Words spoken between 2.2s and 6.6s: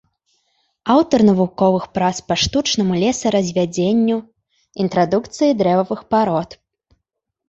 па штучнаму лесаразвядзенню, інтрадукцыі дрэвавых парод.